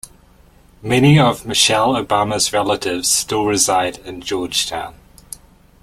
[0.81, 4.95] Many of Michelle Obama's relatives still reside in Georgtown.